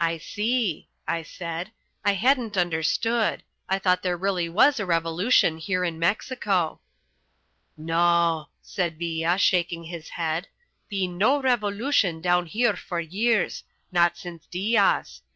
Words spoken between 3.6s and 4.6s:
I thought there really